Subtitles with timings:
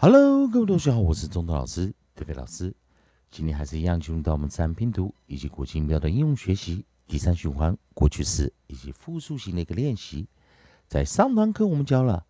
[0.00, 2.72] Hello，各位同学好，我是中东老师，德飞老师。
[3.32, 10.28] 今天还是一样进入到我们自然拼读以及国际音标的应用学习第三循环过去式以及复数型的一个练习。
[10.86, 12.24] 在上堂课我们教了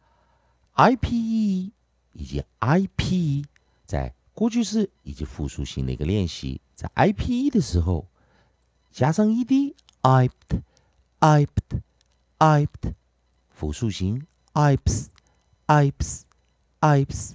[0.77, 1.73] IPE
[2.15, 3.45] 以及 i p e，
[3.85, 6.63] 在过去式以及复数型的一个练习。
[6.75, 8.09] 在 IPE 的时候
[8.91, 10.63] 加上 e d i p t
[11.19, 11.83] i p t
[12.39, 12.95] i p t
[13.51, 17.35] 复数型 ips，ips，ips。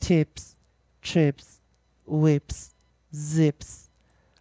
[0.00, 0.54] Tips,
[1.02, 1.58] trips,
[2.06, 2.70] whips,
[3.12, 3.84] zips。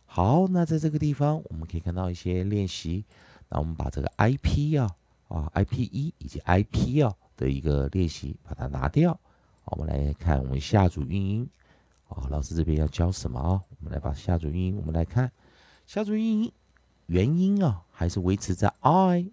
[0.05, 3.05] 好，那在这个地方我们可以看到一些练习。
[3.49, 4.95] 那我们把这个 IP 啊
[5.27, 9.19] 啊 IP 一以及 IP 啊的一个练习把它拿掉。
[9.65, 11.49] 我们来看我们下组运音。
[12.07, 13.61] 好，老师这边要教什么啊？
[13.69, 15.31] 我们来把下组运音，我们来看
[15.85, 16.51] 下组运音
[17.05, 19.27] 元音啊，还是维持在 I，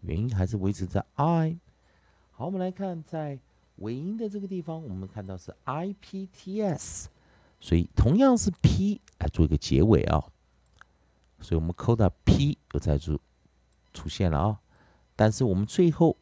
[0.00, 1.58] 元音还是维持在 I。
[2.32, 3.38] 好，我们来看在。
[3.78, 7.08] 尾音的这个地方，我们看到是 I P T S，
[7.60, 10.24] 所以同样是 P 来做一个结尾啊，
[11.40, 13.20] 所以我们扣到 P 又再出
[13.92, 14.60] 出现了啊，
[15.16, 16.16] 但是我们最后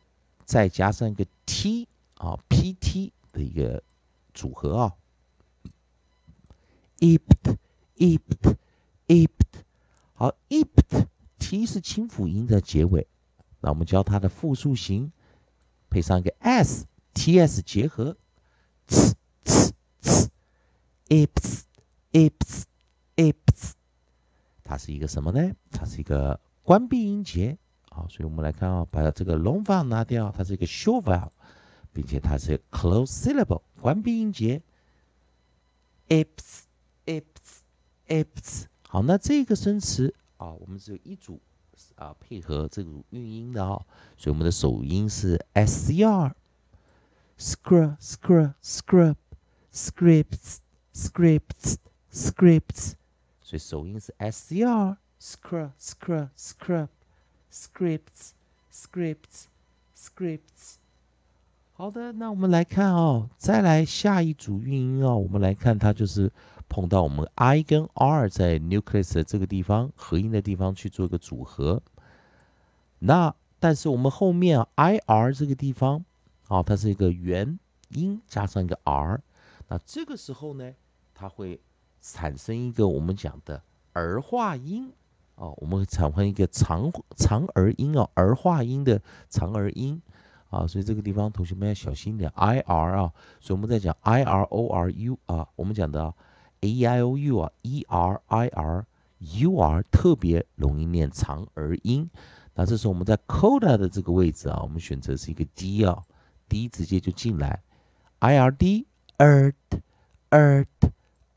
[0.45, 3.83] 再加上一个 T 啊 P T 的一个
[4.35, 4.97] 组合啊。
[6.99, 7.59] I p t
[7.97, 8.57] i p t
[9.07, 9.59] i p t，
[10.15, 11.07] 好 ipped
[11.39, 13.07] T 是清辅音的结尾，
[13.61, 15.13] 那我们教它的复数形，
[15.91, 16.87] 配上一个 S。
[17.17, 18.15] T S 结合
[18.87, 20.29] ，ts ts
[21.09, 21.63] ts，ips
[22.13, 22.65] ips
[23.17, 23.73] ips，
[24.63, 25.55] 它是一个什么呢？
[25.71, 27.57] 它是一个关闭音节
[27.89, 31.31] 啊，所以我们来看啊，把这个 long vowel 拿掉，它是一个 short vowel，
[31.95, 34.63] 并且它是 close syllable 关闭音节
[36.09, 36.65] ，ips
[37.07, 37.63] ips
[38.09, 38.65] ips。
[38.87, 41.41] 好，那这个生词啊，我们只有一组
[41.95, 43.83] 啊，配合这组韵音的啊，
[44.19, 46.37] 所以我们的首音是 S C R。
[47.39, 49.17] Scrub, scrub, scrub,
[49.73, 50.59] scripts,
[50.95, 51.77] scripts,
[52.11, 52.93] scripts，
[53.43, 56.89] 所以首音是 s c r, scrub, scrub, scrub,
[57.53, 58.31] scripts,
[58.73, 59.45] scripts,
[59.95, 60.77] scripts。
[61.75, 66.33] 好的，那我们来看哦，再来下一组韵音哦，我们来看它就是
[66.71, 71.83] 碰到我们 i 跟 r 在 nucleus 的这个地方合音的地方去做一个组合。
[72.99, 76.03] 那但是我们后面 i r 这个地方。
[76.49, 77.59] 好，它是一个元
[77.89, 79.21] 音加上一个 r，
[79.67, 80.73] 那这个时候呢，
[81.13, 81.61] 它会
[82.01, 83.61] 产生一个我们讲的
[83.95, 84.93] 儿化音
[85.35, 90.01] 啊，我们会产生一个长长儿音哦，儿化音的长儿音
[90.49, 96.15] 啊，所以这个地方同学们要小心一点，i r 啊，所以我们在讲 i r o r u 啊，我们讲的
[96.61, 98.87] a i o u 啊，e r i r
[99.19, 102.09] u r 特别容易念长儿音，
[102.55, 106.05] 那这是我们在 coda 的这个位置啊，我们选择是一个 d 啊。
[106.49, 107.63] D 直接就进来
[108.19, 108.87] ，I R D
[109.19, 109.55] ert
[110.31, 110.67] ert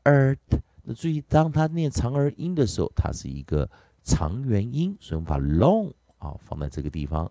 [0.04, 0.38] ert。
[0.82, 3.70] 那注意，当它念长儿音的时候，它是一个
[4.02, 7.30] 长元音，所以我们把 long 啊放在这个地方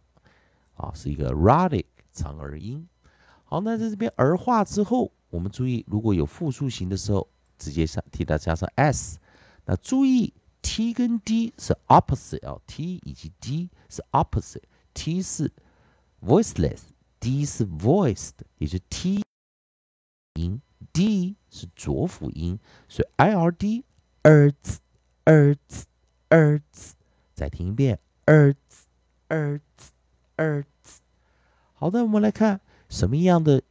[0.75, 2.87] 啊，是一个 radic 长儿音。
[3.45, 9.19] 好，那在这边儿化之后，我们注意，如果有复数型的时候，直接上替它加上 s。
[9.65, 15.51] 那注意，T 跟 D 是 opposite 啊，T 以及 D 是 opposite，T 是
[16.21, 16.81] voiceless。
[17.19, 19.23] D 是 voiced，也是 T
[20.35, 20.61] 音
[20.93, 22.57] ，D 是浊辅音，
[22.87, 23.83] 所以 I R D
[24.23, 24.77] erts
[25.25, 25.83] erts
[26.29, 26.91] erts，
[27.33, 28.55] 再听一遍 erts
[29.27, 29.59] erts
[30.37, 30.99] erts。
[31.73, 33.61] 好的，我们来看什么样的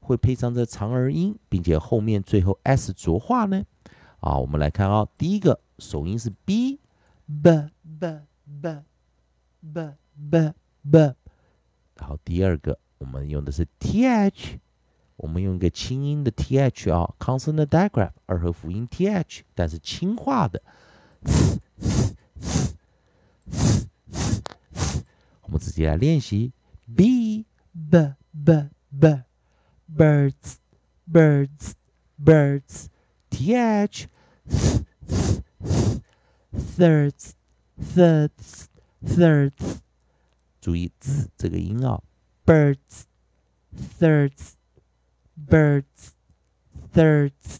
[0.00, 3.64] 会配上这长儿音，并且后面最后 S 浊化呢？
[4.20, 6.78] 啊，我们来看啊，第一个首音是 B
[7.26, 8.20] b b
[8.60, 8.82] b
[9.72, 9.94] b
[10.30, 10.52] b
[10.90, 11.14] b，
[11.96, 12.78] 好，第二个。
[12.98, 14.58] 我们用的是 th，
[15.16, 20.62] 我们用一个清音的 th 啊，consonant digraph 二合辅音 th，但是轻化的。
[25.42, 26.52] 我们直接来练习
[26.94, 29.22] b b b b
[29.96, 30.56] birds
[31.10, 31.72] birds
[32.22, 32.86] birds
[33.30, 34.06] th
[36.76, 37.32] thirds
[37.80, 38.66] thirds
[39.02, 39.78] thirds，
[40.60, 42.02] 注意 z 这个音啊。
[42.48, 43.04] Birds,
[44.00, 44.54] thirds,
[45.50, 47.58] birds，thirds。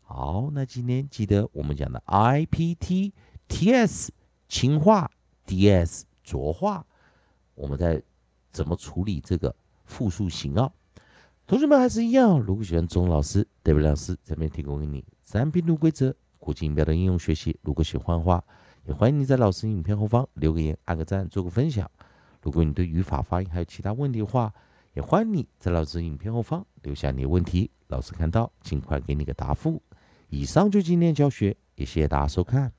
[0.00, 3.12] 好，那今天记得我们讲的 I P T
[3.46, 4.10] T S
[4.48, 5.10] 轻化
[5.44, 6.86] ，D S 浊化，
[7.54, 8.02] 我们在
[8.50, 10.72] 怎么处理这个复数型啊？
[11.46, 18.42] 同学们还是一样，如果喜欢钟老师、David 老师这边提供给你三拼读规则、国际音标的应用学习，如果喜欢的话，
[18.86, 21.90] 也欢迎你在老师影片后方留个言、按个赞、做个分享。
[22.42, 24.52] 如果你对语法、发音还有其他问题的话，
[24.94, 29.80] 也欢迎你在老师影片后方留下你的问题，老师看到尽快给你个答复。
[30.28, 32.72] 以上就今天教学，也谢谢大家收看。